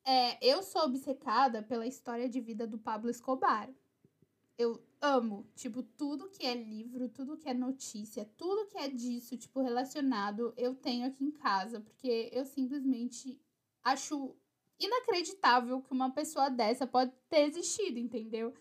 É, 0.04 0.38
eu 0.42 0.62
sou 0.62 0.84
obcecada 0.84 1.62
pela 1.62 1.86
história 1.86 2.28
de 2.30 2.40
vida 2.40 2.66
do 2.66 2.78
Pablo 2.78 3.10
Escobar. 3.10 3.68
Eu 4.56 4.82
amo, 5.00 5.46
tipo, 5.54 5.82
tudo 5.82 6.30
que 6.30 6.46
é 6.46 6.54
livro, 6.54 7.10
tudo 7.10 7.36
que 7.36 7.48
é 7.48 7.52
notícia, 7.52 8.24
tudo 8.36 8.66
que 8.66 8.78
é 8.78 8.88
disso, 8.88 9.36
tipo, 9.36 9.60
relacionado, 9.60 10.54
eu 10.56 10.74
tenho 10.74 11.06
aqui 11.06 11.24
em 11.24 11.30
casa, 11.30 11.80
porque 11.80 12.30
eu 12.32 12.44
simplesmente 12.46 13.40
acho 13.84 14.34
inacreditável 14.78 15.82
que 15.82 15.92
uma 15.92 16.10
pessoa 16.10 16.48
dessa 16.48 16.86
pode 16.86 17.12
ter 17.28 17.46
existido, 17.46 17.98
entendeu? 17.98 18.54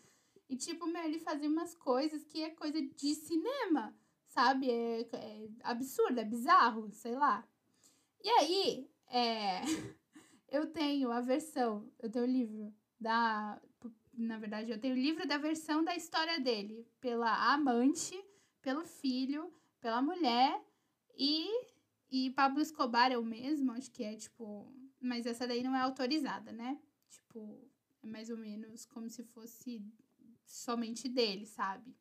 E, 0.49 0.55
tipo, 0.55 0.87
meu, 0.87 1.03
ele 1.03 1.19
fazia 1.19 1.49
umas 1.49 1.75
coisas 1.75 2.23
que 2.23 2.41
é 2.41 2.49
coisa 2.49 2.81
de 2.81 3.15
cinema, 3.15 3.95
sabe? 4.27 4.71
É, 4.71 5.01
é 5.01 5.49
absurdo, 5.63 6.19
é 6.19 6.23
bizarro, 6.23 6.89
sei 6.91 7.15
lá. 7.15 7.47
E 8.23 8.29
aí, 8.29 8.89
é. 9.07 9.61
Eu 10.49 10.67
tenho 10.67 11.11
a 11.11 11.19
versão, 11.19 11.91
eu 11.99 12.09
tenho 12.09 12.23
o 12.23 12.27
livro 12.27 12.73
da. 12.97 13.61
Na 14.13 14.37
verdade, 14.37 14.71
eu 14.71 14.79
tenho 14.79 14.95
o 14.95 14.97
livro 14.97 15.27
da 15.27 15.37
versão 15.37 15.83
da 15.83 15.93
história 15.93 16.39
dele, 16.39 16.87
pela 17.01 17.53
amante, 17.53 18.17
pelo 18.61 18.85
filho, 18.85 19.53
pela 19.81 20.01
mulher 20.01 20.63
e. 21.17 21.67
E 22.09 22.29
Pablo 22.29 22.61
Escobar 22.61 23.11
é 23.11 23.17
o 23.17 23.25
mesmo, 23.25 23.73
acho 23.73 23.91
que 23.91 24.05
é 24.05 24.15
tipo. 24.15 24.73
Mas 24.99 25.25
essa 25.25 25.47
daí 25.47 25.63
não 25.63 25.75
é 25.75 25.81
autorizada, 25.81 26.51
né? 26.51 26.79
Tipo, 27.09 27.69
é 28.03 28.07
mais 28.07 28.29
ou 28.29 28.37
menos 28.37 28.85
como 28.85 29.09
se 29.09 29.23
fosse 29.23 29.83
somente 30.45 31.07
dele, 31.07 31.45
sabe? 31.45 31.95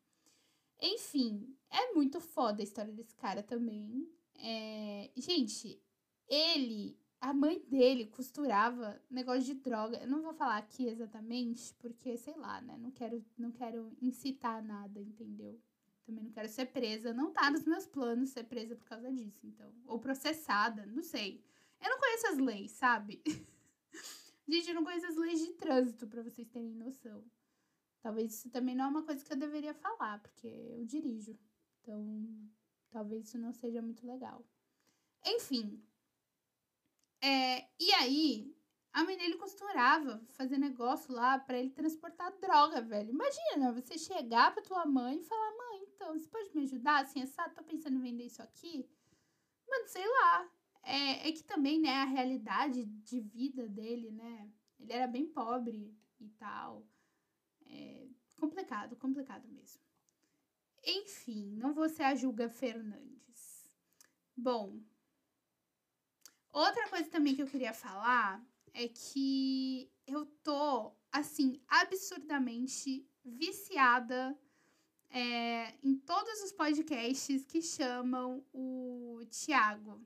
Enfim, 0.81 1.57
é 1.71 1.93
muito 1.93 2.21
foda 2.21 2.62
a 2.62 2.65
história 2.65 2.93
desse 2.93 3.15
cara 3.15 3.43
também. 3.43 4.09
É... 4.35 5.11
Gente, 5.17 5.83
ele 6.29 6.99
a 7.21 7.33
mãe 7.33 7.61
dele 7.69 8.07
costurava 8.07 9.00
negócio 9.11 9.43
de 9.43 9.55
droga. 9.55 9.99
Eu 9.99 10.09
não 10.09 10.23
vou 10.23 10.35
falar 10.35 10.59
aqui 10.59 10.87
exatamente, 10.87 11.75
porque, 11.75 12.17
sei 12.17 12.37
lá, 12.37 12.61
né? 12.61 12.76
Não 12.79 12.91
quero, 12.91 13.25
não 13.37 13.50
quero 13.50 13.97
incitar 14.00 14.62
nada, 14.62 15.00
entendeu? 15.00 15.61
Também 16.05 16.25
não 16.25 16.31
quero 16.31 16.49
ser 16.49 16.67
presa. 16.67 17.12
Não 17.12 17.33
tá 17.33 17.50
nos 17.50 17.65
meus 17.65 17.87
planos 17.87 18.31
ser 18.31 18.45
presa 18.45 18.76
por 18.76 18.87
causa 18.87 19.11
disso, 19.12 19.47
então. 19.47 19.73
Ou 19.87 19.99
processada, 19.99 20.87
não 20.87 21.03
sei. 21.03 21.43
Eu 21.80 21.90
não 21.90 21.99
conheço 21.99 22.26
as 22.28 22.38
leis, 22.38 22.73
sabe? 22.73 23.23
Gente, 24.49 24.68
eu 24.68 24.75
não 24.75 24.85
conheço 24.85 25.06
as 25.06 25.16
leis 25.16 25.40
de 25.40 25.52
trânsito, 25.54 26.06
para 26.06 26.23
vocês 26.23 26.49
terem 26.49 26.75
noção. 26.75 27.25
Talvez 28.00 28.35
isso 28.35 28.50
também 28.50 28.75
não 28.75 28.85
é 28.85 28.88
uma 28.88 29.02
coisa 29.02 29.25
que 29.25 29.33
eu 29.33 29.37
deveria 29.37 29.75
falar, 29.75 30.21
porque 30.21 30.47
eu 30.47 30.85
dirijo. 30.85 31.37
Então, 31.80 32.50
talvez 32.90 33.26
isso 33.26 33.38
não 33.38 33.52
seja 33.52 33.83
muito 33.83 34.06
legal. 34.06 34.47
Enfim, 35.25 35.83
é, 37.23 37.66
e 37.80 37.92
aí, 37.95 38.56
a 38.92 39.02
mãe 39.04 39.16
dele 39.16 39.37
costurava, 39.37 40.23
fazer 40.30 40.59
negócio 40.59 41.12
lá 41.12 41.38
para 41.38 41.59
ele 41.59 41.71
transportar 41.71 42.33
droga, 42.38 42.80
velho. 42.80 43.11
Imagina, 43.11 43.73
você 43.73 43.99
chegar 43.99 44.52
pra 44.52 44.62
tua 44.62 44.87
mãe 44.87 45.18
e 45.18 45.25
falar, 45.25 45.56
mãe, 45.56 45.83
então, 45.95 46.16
você 46.16 46.28
pode 46.28 46.54
me 46.54 46.62
ajudar? 46.62 47.02
Assim, 47.02 47.23
essa, 47.23 47.49
tô 47.50 47.64
pensando 47.64 47.97
em 47.97 48.00
vender 48.00 48.26
isso 48.26 48.42
aqui. 48.42 48.88
Mano, 49.68 49.88
sei 49.88 50.06
lá. 50.06 50.49
É, 50.87 51.28
é 51.28 51.33
que 51.33 51.43
também, 51.43 51.81
né, 51.81 51.90
a 51.90 52.05
realidade 52.05 52.85
de 52.85 53.21
vida 53.21 53.69
dele, 53.69 54.11
né? 54.11 54.50
Ele 54.78 54.93
era 54.93 55.07
bem 55.07 55.26
pobre 55.26 55.95
e 56.21 56.28
tal. 56.31 56.87
É 57.66 58.09
complicado, 58.37 58.97
complicado 58.97 59.49
mesmo. 59.49 59.83
Enfim, 60.85 61.57
não 61.57 61.75
vou 61.75 61.88
ser 61.88 62.05
a 62.05 62.14
Julga 62.14 62.49
Fernandes. 62.49 63.71
Bom, 64.37 64.81
Outra 66.57 66.88
coisa 66.88 67.11
também 67.11 67.37
que 67.37 67.43
eu 67.43 67.47
queria 67.47 67.75
falar 67.75 68.43
é 68.73 68.88
que 68.88 69.93
eu 70.07 70.25
tô, 70.43 70.90
assim, 71.12 71.61
absurdamente 71.69 73.07
viciada 73.23 74.35
é, 75.11 75.75
em 75.83 75.95
todos 75.99 76.40
os 76.45 76.52
podcasts 76.52 77.45
que 77.45 77.61
chamam 77.61 78.43
o 78.55 79.21
Tiago. 79.28 80.02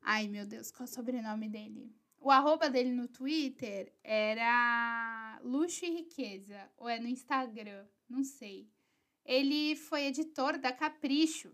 Ai, 0.00 0.28
meu 0.28 0.46
Deus, 0.46 0.70
qual 0.70 0.86
é 0.86 0.90
o 0.90 0.92
sobrenome 0.92 1.48
dele? 1.48 1.94
O 2.18 2.30
arroba 2.30 2.68
dele 2.68 2.92
no 2.92 3.08
Twitter 3.08 3.92
era 4.02 5.40
Luxo 5.42 5.84
e 5.84 5.90
Riqueza, 5.90 6.70
ou 6.76 6.88
é 6.88 6.98
no 6.98 7.08
Instagram, 7.08 7.86
não 8.08 8.22
sei. 8.22 8.68
Ele 9.24 9.76
foi 9.76 10.06
editor 10.06 10.58
da 10.58 10.72
Capricho, 10.72 11.52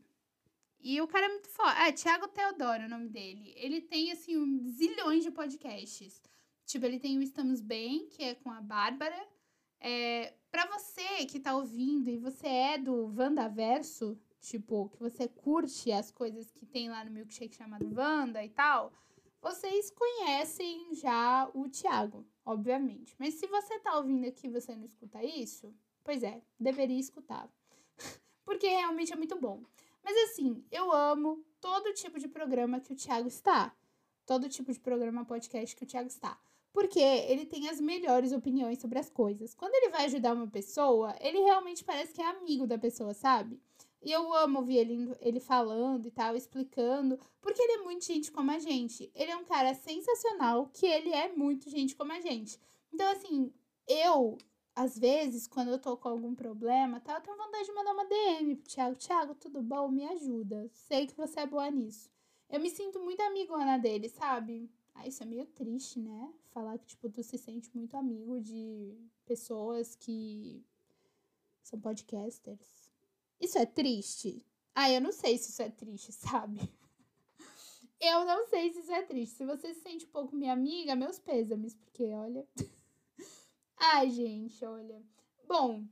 e 0.80 1.00
o 1.00 1.06
cara 1.08 1.26
é 1.26 1.28
muito 1.28 1.48
foda. 1.48 1.72
É, 1.80 1.90
Thiago 1.90 2.28
Teodoro 2.28 2.84
é 2.84 2.86
o 2.86 2.88
nome 2.88 3.08
dele. 3.08 3.52
Ele 3.56 3.80
tem, 3.80 4.12
assim, 4.12 4.36
um 4.36 4.68
zilhões 4.68 5.24
de 5.24 5.32
podcasts. 5.32 6.22
Tipo, 6.64 6.86
ele 6.86 7.00
tem 7.00 7.18
o 7.18 7.22
Estamos 7.22 7.60
Bem, 7.60 8.08
que 8.08 8.22
é 8.22 8.34
com 8.36 8.52
a 8.52 8.60
Bárbara. 8.60 9.20
É, 9.80 10.34
pra 10.48 10.66
você 10.66 11.26
que 11.26 11.40
tá 11.40 11.56
ouvindo 11.56 12.08
e 12.08 12.18
você 12.18 12.46
é 12.46 12.78
do 12.78 13.08
Verso 13.52 14.16
tipo, 14.46 14.88
que 14.90 15.00
você 15.00 15.26
curte 15.26 15.90
as 15.90 16.10
coisas 16.10 16.50
que 16.52 16.64
tem 16.64 16.88
lá 16.88 17.04
no 17.04 17.10
milkshake 17.10 17.56
chamado 17.56 17.92
Wanda 17.92 18.44
e 18.44 18.48
tal, 18.48 18.92
vocês 19.42 19.90
conhecem 19.90 20.94
já 20.94 21.50
o 21.52 21.68
Thiago, 21.68 22.24
obviamente. 22.44 23.14
Mas 23.18 23.34
se 23.34 23.46
você 23.48 23.78
tá 23.80 23.96
ouvindo 23.96 24.26
aqui 24.26 24.46
e 24.46 24.50
você 24.50 24.74
não 24.76 24.84
escuta 24.84 25.22
isso, 25.24 25.74
pois 26.04 26.22
é, 26.22 26.40
deveria 26.58 26.98
escutar. 26.98 27.50
Porque 28.44 28.68
realmente 28.68 29.12
é 29.12 29.16
muito 29.16 29.36
bom. 29.36 29.62
Mas 30.02 30.16
assim, 30.30 30.64
eu 30.70 30.92
amo 30.92 31.44
todo 31.60 31.92
tipo 31.94 32.18
de 32.20 32.28
programa 32.28 32.78
que 32.78 32.92
o 32.92 32.96
Thiago 32.96 33.26
está. 33.26 33.74
Todo 34.24 34.48
tipo 34.48 34.72
de 34.72 34.78
programa 34.78 35.24
podcast 35.24 35.74
que 35.74 35.82
o 35.82 35.86
Thiago 35.86 36.08
está. 36.08 36.38
Porque 36.72 37.00
ele 37.00 37.46
tem 37.46 37.68
as 37.68 37.80
melhores 37.80 38.32
opiniões 38.32 38.78
sobre 38.78 38.98
as 38.98 39.10
coisas. 39.10 39.54
Quando 39.54 39.74
ele 39.74 39.88
vai 39.88 40.04
ajudar 40.04 40.34
uma 40.34 40.46
pessoa, 40.46 41.16
ele 41.20 41.40
realmente 41.40 41.82
parece 41.82 42.12
que 42.12 42.22
é 42.22 42.26
amigo 42.26 42.66
da 42.66 42.78
pessoa, 42.78 43.14
sabe? 43.14 43.60
E 44.06 44.12
eu 44.12 44.32
amo 44.32 44.60
ouvir 44.60 44.76
ele, 44.76 45.12
ele 45.20 45.40
falando 45.40 46.06
e 46.06 46.12
tal, 46.12 46.36
explicando, 46.36 47.18
porque 47.40 47.60
ele 47.60 47.72
é 47.72 47.82
muito 47.82 48.04
gente 48.04 48.30
como 48.30 48.52
a 48.52 48.58
gente. 48.60 49.10
Ele 49.16 49.32
é 49.32 49.36
um 49.36 49.44
cara 49.44 49.74
sensacional, 49.74 50.70
que 50.72 50.86
ele 50.86 51.10
é 51.10 51.32
muito 51.32 51.68
gente 51.68 51.96
como 51.96 52.12
a 52.12 52.20
gente. 52.20 52.56
Então, 52.94 53.10
assim, 53.10 53.52
eu 53.84 54.38
às 54.76 54.96
vezes, 54.96 55.48
quando 55.48 55.72
eu 55.72 55.78
tô 55.80 55.96
com 55.96 56.08
algum 56.08 56.36
problema, 56.36 57.00
tá, 57.00 57.14
eu 57.14 57.20
tenho 57.20 57.36
vontade 57.36 57.64
de 57.64 57.72
mandar 57.72 57.94
uma 57.94 58.04
DM 58.04 58.54
pro 58.54 58.68
Thiago. 58.68 58.94
Thiago, 58.94 59.34
tudo 59.34 59.60
bom? 59.60 59.88
Me 59.88 60.06
ajuda. 60.06 60.70
Sei 60.72 61.08
que 61.08 61.16
você 61.16 61.40
é 61.40 61.46
boa 61.46 61.68
nisso. 61.68 62.08
Eu 62.48 62.60
me 62.60 62.70
sinto 62.70 63.00
muito 63.00 63.20
amigona 63.22 63.76
dele, 63.76 64.08
sabe? 64.08 64.70
Ah, 64.94 65.08
isso 65.08 65.20
é 65.24 65.26
meio 65.26 65.46
triste, 65.46 65.98
né? 65.98 66.32
Falar 66.50 66.78
que, 66.78 66.86
tipo, 66.86 67.10
tu 67.10 67.24
se 67.24 67.36
sente 67.36 67.74
muito 67.74 67.96
amigo 67.96 68.40
de 68.40 68.96
pessoas 69.24 69.96
que 69.96 70.64
são 71.64 71.80
podcasters. 71.80 72.85
Isso 73.40 73.58
é 73.58 73.66
triste? 73.66 74.44
Ah, 74.74 74.90
eu 74.90 75.00
não 75.00 75.12
sei 75.12 75.38
se 75.38 75.50
isso 75.50 75.62
é 75.62 75.70
triste, 75.70 76.12
sabe? 76.12 76.60
Eu 78.00 78.24
não 78.24 78.46
sei 78.46 78.72
se 78.72 78.80
isso 78.80 78.92
é 78.92 79.02
triste. 79.02 79.36
Se 79.36 79.46
você 79.46 79.72
se 79.72 79.80
sente 79.80 80.04
um 80.04 80.10
pouco 80.10 80.36
minha 80.36 80.52
amiga, 80.52 80.94
meus 80.94 81.18
pêsames, 81.18 81.74
porque 81.74 82.04
olha. 82.04 82.46
Ai, 83.78 84.10
gente, 84.10 84.64
olha. 84.64 85.02
Bom, 85.46 85.86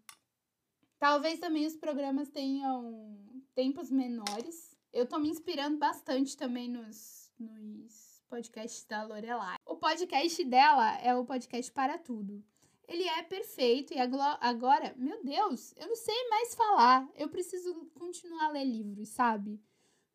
talvez 0.99 1.39
também 1.39 1.67
os 1.67 1.77
programas 1.77 2.29
tenham 2.29 3.19
tempos 3.55 3.91
menores. 3.91 4.77
Eu 4.93 5.07
tô 5.07 5.19
me 5.19 5.29
inspirando 5.29 5.79
bastante 5.79 6.37
também 6.37 6.69
nos, 6.69 7.33
nos 7.39 8.23
podcasts 8.29 8.85
da 8.85 9.03
Lorelai. 9.05 9.57
O 9.65 9.77
podcast 9.77 10.45
dela 10.45 10.99
é 10.99 11.15
o 11.15 11.25
podcast 11.25 11.73
Para 11.73 11.99
Tudo. 11.99 12.45
Ele 12.87 13.05
é 13.05 13.23
perfeito 13.23 13.95
e 13.95 13.99
agora, 13.99 14.95
meu 14.97 15.23
Deus, 15.25 15.75
eu 15.77 15.89
não 15.89 15.97
sei 15.97 16.29
mais 16.29 16.55
falar. 16.55 17.09
Eu 17.17 17.29
preciso 17.29 17.75
continuar 17.95 18.47
a 18.47 18.51
ler 18.51 18.65
livros, 18.65 19.09
sabe? 19.09 19.61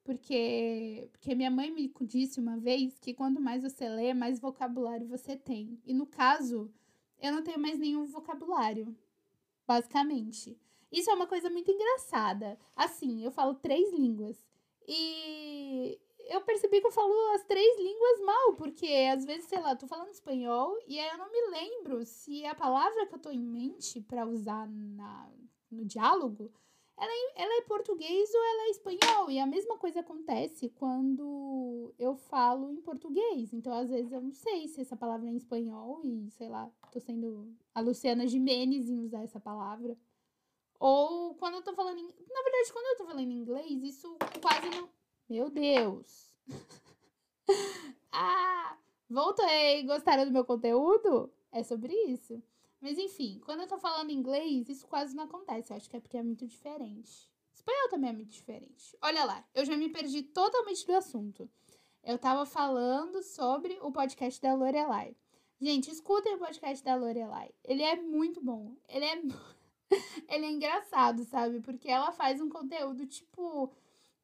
Porque, 0.03 1.09
porque 1.11 1.35
minha 1.35 1.51
mãe 1.51 1.71
me 1.71 1.91
disse 2.01 2.39
uma 2.39 2.57
vez 2.57 2.97
que 2.99 3.13
quanto 3.13 3.41
mais 3.41 3.63
você 3.63 3.87
lê, 3.87 4.13
mais 4.13 4.39
vocabulário 4.39 5.07
você 5.07 5.35
tem. 5.35 5.79
E 5.85 5.93
no 5.93 6.05
caso, 6.05 6.71
eu 7.19 7.31
não 7.31 7.43
tenho 7.43 7.59
mais 7.59 7.77
nenhum 7.77 8.05
vocabulário, 8.05 8.95
basicamente. 9.67 10.57
Isso 10.91 11.09
é 11.09 11.13
uma 11.13 11.27
coisa 11.27 11.49
muito 11.49 11.69
engraçada. 11.69 12.57
Assim, 12.75 13.23
eu 13.23 13.31
falo 13.31 13.55
três 13.55 13.91
línguas. 13.93 14.37
E 14.87 15.99
eu 16.29 16.41
percebi 16.41 16.81
que 16.81 16.87
eu 16.87 16.91
falo 16.91 17.13
as 17.35 17.43
três 17.43 17.77
línguas 17.79 18.19
mal, 18.21 18.53
porque 18.53 18.87
às 19.11 19.25
vezes, 19.25 19.45
sei 19.45 19.59
lá, 19.59 19.71
eu 19.71 19.77
tô 19.77 19.87
falando 19.87 20.09
espanhol 20.09 20.77
e 20.87 20.99
aí 20.99 21.09
eu 21.09 21.17
não 21.17 21.31
me 21.31 21.41
lembro 21.49 22.05
se 22.05 22.45
a 22.45 22.55
palavra 22.55 23.05
que 23.07 23.15
eu 23.15 23.19
tô 23.19 23.29
em 23.29 23.39
mente 23.39 24.01
para 24.01 24.25
usar 24.25 24.67
na, 24.67 25.29
no 25.71 25.85
diálogo 25.85 26.51
ela 26.99 27.11
é, 27.11 27.43
ela 27.43 27.57
é 27.59 27.61
português 27.61 28.29
ou 28.33 28.43
ela 28.43 28.63
é 28.63 28.69
espanhol. 28.71 29.31
E 29.31 29.39
a 29.39 29.45
mesma 29.45 29.77
coisa 29.77 30.01
acontece 30.01 30.69
quando 30.69 31.93
eu 31.97 32.13
falo 32.15 32.69
em 32.69 32.81
português. 32.81 33.53
Então, 33.53 33.73
às 33.73 33.89
vezes, 33.89 34.11
eu 34.11 34.21
não 34.21 34.33
sei 34.33 34.67
se 34.67 34.81
essa 34.81 34.97
palavra 34.97 35.27
é 35.27 35.31
em 35.31 35.37
espanhol 35.37 36.01
e, 36.03 36.29
sei 36.31 36.49
lá, 36.49 36.69
tô 36.91 36.99
sendo 36.99 37.55
a 37.73 37.79
Luciana 37.79 38.27
Jimenez 38.27 38.89
em 38.89 38.99
usar 38.99 39.23
essa 39.23 39.39
palavra. 39.39 39.97
Ou 40.77 41.35
quando 41.35 41.55
eu 41.55 41.61
tô 41.61 41.73
falando. 41.73 41.99
Em... 41.99 42.03
Na 42.03 42.43
verdade, 42.43 42.73
quando 42.73 42.85
eu 42.87 42.97
tô 42.97 43.05
falando 43.05 43.29
em 43.29 43.39
inglês, 43.39 43.83
isso 43.83 44.17
quase 44.41 44.69
não. 44.69 44.89
Meu 45.29 45.47
Deus! 45.51 46.33
ah! 48.11 48.75
Voltei! 49.07 49.83
Gostaram 49.83 50.25
do 50.25 50.31
meu 50.31 50.43
conteúdo? 50.43 51.31
É 51.51 51.61
sobre 51.61 51.93
isso. 52.05 52.41
Mas 52.81 52.97
enfim, 52.97 53.39
quando 53.45 53.59
eu 53.59 53.67
tô 53.67 53.77
falando 53.77 54.09
inglês, 54.09 54.67
isso 54.67 54.87
quase 54.87 55.15
não 55.15 55.25
acontece. 55.25 55.71
Eu 55.71 55.77
acho 55.77 55.87
que 55.87 55.95
é 55.95 55.99
porque 55.99 56.17
é 56.17 56.23
muito 56.23 56.47
diferente. 56.47 57.29
Espanhol 57.53 57.89
também 57.89 58.09
é 58.09 58.13
muito 58.13 58.31
diferente. 58.31 58.97
Olha 59.03 59.23
lá, 59.23 59.45
eu 59.53 59.63
já 59.65 59.77
me 59.77 59.89
perdi 59.89 60.23
totalmente 60.23 60.83
do 60.87 60.95
assunto. 60.95 61.47
Eu 62.03 62.17
tava 62.17 62.43
falando 62.43 63.21
sobre 63.21 63.77
o 63.83 63.91
podcast 63.91 64.41
da 64.41 64.55
Lorelai. 64.55 65.15
Gente, 65.61 65.91
escutem 65.91 66.33
o 66.35 66.39
podcast 66.39 66.83
da 66.83 66.95
Lorelai. 66.95 67.51
Ele 67.63 67.83
é 67.83 67.95
muito 67.97 68.41
bom. 68.41 68.75
Ele 68.87 69.05
é 69.05 69.21
ele 70.27 70.45
é 70.47 70.51
engraçado, 70.51 71.23
sabe? 71.25 71.59
Porque 71.59 71.87
ela 71.87 72.11
faz 72.11 72.41
um 72.41 72.49
conteúdo 72.49 73.05
tipo 73.05 73.71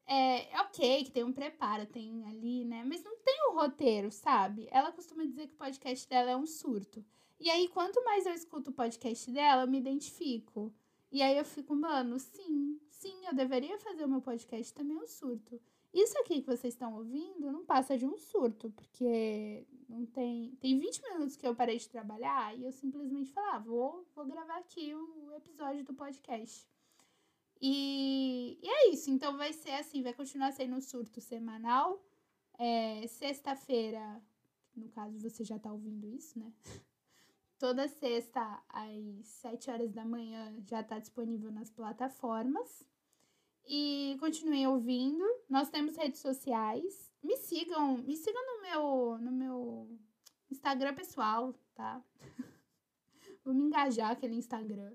é, 0.06 0.60
ok, 0.60 1.04
que 1.04 1.10
tem 1.10 1.24
um 1.24 1.32
preparo, 1.32 1.86
tem 1.86 2.24
ali, 2.26 2.64
né? 2.64 2.84
Mas 2.84 3.02
não 3.02 3.16
tem 3.18 3.34
o 3.48 3.52
um 3.52 3.56
roteiro, 3.56 4.10
sabe? 4.10 4.68
Ela 4.70 4.92
costuma 4.92 5.24
dizer 5.24 5.48
que 5.48 5.54
o 5.54 5.58
podcast 5.58 6.08
dela 6.08 6.30
é 6.30 6.36
um 6.36 6.46
surto. 6.46 7.04
E 7.40 7.50
aí, 7.50 7.68
quanto 7.68 8.02
mais 8.04 8.24
eu 8.24 8.32
escuto 8.32 8.70
o 8.70 8.74
podcast 8.74 9.30
dela, 9.30 9.62
eu 9.62 9.68
me 9.68 9.78
identifico. 9.78 10.72
E 11.10 11.22
aí 11.22 11.36
eu 11.36 11.44
fico, 11.44 11.74
mano, 11.74 12.18
sim, 12.18 12.80
sim, 12.88 13.26
eu 13.26 13.34
deveria 13.34 13.78
fazer 13.78 14.04
o 14.04 14.08
meu 14.08 14.20
podcast 14.20 14.72
também 14.72 14.96
um 14.96 15.06
surto. 15.06 15.60
Isso 15.92 16.18
aqui 16.18 16.42
que 16.42 16.46
vocês 16.46 16.74
estão 16.74 16.94
ouvindo 16.94 17.50
não 17.50 17.64
passa 17.64 17.96
de 17.96 18.06
um 18.06 18.18
surto, 18.18 18.70
porque 18.70 19.66
não 19.88 20.04
tem. 20.04 20.54
Tem 20.60 20.78
20 20.78 21.02
minutos 21.02 21.36
que 21.36 21.46
eu 21.46 21.54
parei 21.54 21.78
de 21.78 21.88
trabalhar 21.88 22.56
e 22.56 22.64
eu 22.64 22.72
simplesmente 22.72 23.32
falei, 23.32 23.50
ah, 23.54 23.58
vou, 23.58 24.06
vou 24.14 24.26
gravar 24.26 24.58
aqui 24.58 24.94
o 24.94 25.32
episódio 25.32 25.84
do 25.84 25.94
podcast. 25.94 26.68
E, 27.60 28.58
e 28.62 28.68
é 28.68 28.90
isso. 28.90 29.10
Então 29.10 29.36
vai 29.36 29.52
ser 29.52 29.72
assim, 29.72 30.02
vai 30.02 30.12
continuar 30.12 30.52
sendo 30.52 30.76
um 30.76 30.80
surto 30.80 31.20
semanal. 31.20 32.04
É, 32.58 33.06
Sexta-feira, 33.06 34.22
no 34.74 34.88
caso 34.90 35.18
você 35.18 35.44
já 35.44 35.58
tá 35.58 35.72
ouvindo 35.72 36.08
isso, 36.08 36.38
né? 36.38 36.52
Toda 37.58 37.88
sexta, 37.88 38.62
às 38.68 39.26
7 39.26 39.70
horas 39.70 39.90
da 39.90 40.04
manhã, 40.04 40.54
já 40.66 40.82
está 40.82 40.98
disponível 40.98 41.50
nas 41.50 41.70
plataformas. 41.70 42.84
E 43.66 44.16
continuem 44.20 44.66
ouvindo. 44.66 45.24
Nós 45.48 45.70
temos 45.70 45.96
redes 45.96 46.20
sociais. 46.20 47.10
Me 47.22 47.36
sigam, 47.38 47.96
me 47.98 48.14
sigam 48.14 48.42
no 48.46 48.62
meu, 48.62 49.18
no 49.18 49.32
meu 49.32 49.98
Instagram 50.50 50.94
pessoal, 50.94 51.54
tá? 51.74 52.04
Vou 53.42 53.54
me 53.54 53.64
engajar 53.64 54.10
aquele 54.10 54.34
Instagram. 54.34 54.92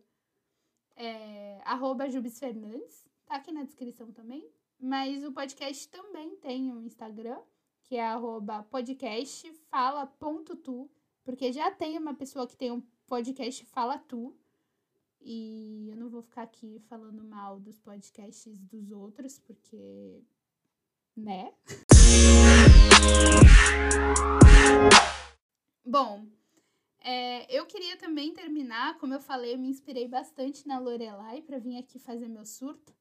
É, 1.04 1.60
arroba 1.66 2.08
Jubes 2.08 2.38
Fernandes. 2.38 3.10
Tá 3.26 3.38
aqui 3.38 3.52
na 3.52 3.64
descrição 3.64 4.12
também. 4.12 4.48
Mas 4.80 5.24
o 5.24 5.32
podcast 5.32 5.90
também 5.90 6.36
tem 6.36 6.72
um 6.72 6.84
Instagram, 6.84 7.40
que 7.84 7.96
é 7.96 8.06
arroba 8.06 8.62
podcastfala.tu 8.64 10.92
porque 11.24 11.52
já 11.52 11.72
tem 11.72 11.98
uma 11.98 12.14
pessoa 12.14 12.48
que 12.48 12.56
tem 12.56 12.72
um 12.72 12.84
podcast 13.08 13.66
Fala 13.66 13.98
Tu. 13.98 14.36
E 15.20 15.90
eu 15.90 15.96
não 15.96 16.08
vou 16.10 16.22
ficar 16.22 16.44
aqui 16.44 16.80
falando 16.90 17.24
mal 17.24 17.60
dos 17.60 17.80
podcasts 17.80 18.60
dos 18.60 18.92
outros, 18.92 19.40
porque. 19.40 20.24
né? 21.16 21.52
Bom, 25.86 26.28
é, 27.04 27.56
eu 27.56 27.66
queria 27.66 27.98
também 27.98 28.34
terminar, 28.34 28.98
como 29.00 29.14
eu 29.14 29.20
falei, 29.20 29.54
eu 29.54 29.58
me 29.58 29.68
inspirei 29.68 30.08
bastante 30.08 30.68
na 30.68 30.80
Lorelai 30.80 31.42
para 31.42 31.58
vir 31.58 31.78
aqui 31.78 32.00
fazer 32.00 32.28
meu 32.28 32.46
surto. 32.46 32.94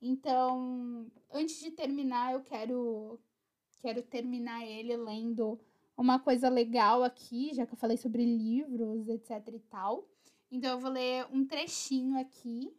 Então, 0.00 1.10
antes 1.32 1.58
de 1.60 1.70
terminar, 1.70 2.34
eu 2.34 2.42
quero 2.42 3.18
quero 3.80 4.02
terminar 4.02 4.66
ele 4.66 4.96
lendo 4.96 5.58
uma 5.96 6.18
coisa 6.18 6.48
legal 6.48 7.02
aqui, 7.02 7.54
já 7.54 7.66
que 7.66 7.72
eu 7.72 7.78
falei 7.78 7.96
sobre 7.96 8.24
livros, 8.24 9.08
etc 9.08 9.30
e 9.54 9.60
tal. 9.60 10.06
Então 10.50 10.70
eu 10.70 10.78
vou 10.78 10.90
ler 10.90 11.26
um 11.32 11.46
trechinho 11.46 12.18
aqui 12.18 12.76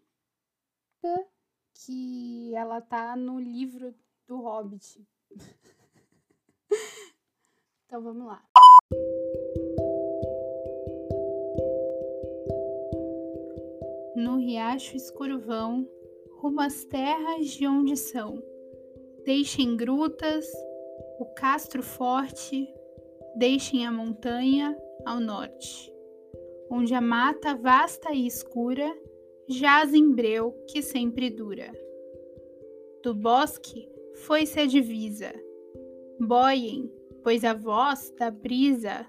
que 1.74 2.54
ela 2.54 2.82
tá 2.82 3.16
no 3.16 3.40
livro 3.40 3.96
do 4.28 4.42
Hobbit. 4.42 5.06
então 7.86 8.02
vamos 8.02 8.28
lá. 8.28 8.44
No 14.18 14.38
riacho 14.38 14.96
escuro 14.96 15.38
vão, 15.38 15.88
rumo 16.40 16.60
às 16.60 16.84
terras 16.84 17.50
de 17.50 17.68
onde 17.68 17.96
são. 17.96 18.42
Deixem 19.24 19.78
grutas, 19.78 20.52
o 21.20 21.26
castro 21.36 21.84
forte, 21.84 22.68
deixem 23.36 23.86
a 23.86 23.92
montanha 23.92 24.76
ao 25.06 25.20
norte, 25.20 25.94
onde 26.68 26.96
a 26.96 27.00
mata 27.00 27.54
vasta 27.54 28.12
e 28.12 28.26
escura 28.26 28.92
jaz 29.48 29.94
em 29.94 30.12
breu 30.12 30.52
que 30.68 30.82
sempre 30.82 31.30
dura. 31.30 31.72
Do 33.04 33.14
bosque 33.14 33.88
foi-se 34.16 34.60
a 34.60 34.66
divisa, 34.66 35.32
boiem, 36.20 36.92
pois 37.24 37.44
a 37.44 37.54
voz 37.54 38.12
da 38.18 38.32
brisa 38.32 39.08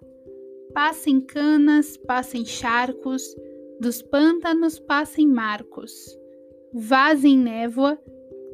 passem 0.75 1.19
canas, 1.19 1.97
passem 1.97 2.45
charcos, 2.45 3.35
dos 3.81 4.03
pântanos 4.03 4.79
passem 4.79 5.27
marcos, 5.27 5.93
vazem 6.73 7.39
névoa, 7.39 7.99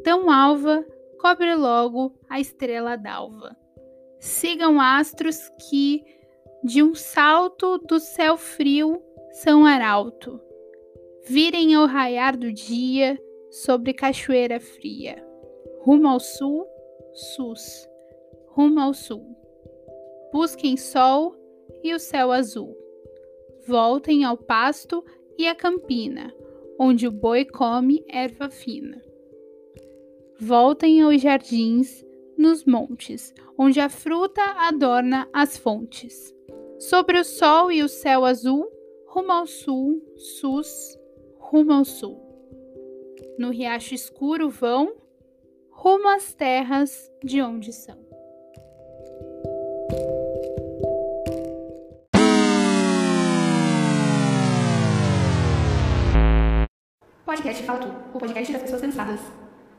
tão 0.03 0.31
alva, 0.31 0.85
cobre 1.19 1.55
logo 1.55 2.13
a 2.29 2.39
estrela 2.39 2.97
d'alva. 2.97 3.57
Sigam 4.21 4.81
astros 4.81 5.51
que, 5.69 6.03
de 6.63 6.83
um 6.83 6.95
salto 6.95 7.79
do 7.79 7.99
céu 7.99 8.37
frio, 8.37 9.03
são 9.31 9.67
arauto. 9.67 10.41
Virem 11.27 11.75
ao 11.75 11.87
raiar 11.87 12.37
do 12.37 12.53
dia 12.53 13.19
sobre 13.51 13.95
cachoeira 13.95 14.61
fria. 14.61 15.25
Rumo 15.81 16.09
ao 16.09 16.21
sul, 16.21 16.67
sus. 17.13 17.89
Rumo 18.49 18.81
ao 18.81 18.93
sul. 18.93 19.25
Busquem 20.33 20.77
sol 20.77 21.35
e 21.83 21.95
o 21.95 21.99
céu 21.99 22.31
azul. 22.31 22.84
Voltem 23.67 24.25
ao 24.25 24.37
pasto 24.37 25.05
e 25.39 25.47
à 25.47 25.55
campina, 25.55 26.35
onde 26.79 27.07
o 27.07 27.11
boi 27.11 27.45
come 27.45 28.05
erva 28.09 28.51
fina. 28.51 29.03
Voltem 30.39 31.01
aos 31.01 31.21
jardins 31.21 32.05
nos 32.37 32.65
montes, 32.65 33.33
onde 33.57 33.81
a 33.81 33.89
fruta 33.89 34.43
adorna 34.43 35.29
as 35.33 35.57
fontes. 35.57 36.35
Sobre 36.79 37.19
o 37.19 37.25
sol 37.25 37.73
e 37.73 37.83
o 37.83 37.89
céu 37.89 38.25
azul, 38.25 38.69
rumo 39.07 39.33
ao 39.33 39.47
sul, 39.47 40.03
sus, 40.17 40.99
rumo 41.39 41.73
ao 41.73 41.85
sul. 41.85 42.21
No 43.39 43.51
riacho 43.51 43.95
escuro 43.95 44.51
vão, 44.51 44.95
rumo 45.71 46.09
às 46.09 46.35
terras 46.35 47.11
de 47.23 47.41
onde 47.41 47.73
são. 47.73 48.04
Podcast 57.35 57.65
Fala 57.65 57.81
Tudo, 57.81 57.97
o 58.15 58.19
podcast 58.21 58.53
das 58.53 58.63
pessoas 58.63 58.81
cansadas. 58.81 59.44